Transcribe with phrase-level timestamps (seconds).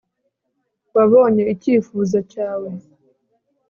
[0.95, 2.69] wabonye icyifuzo cyawe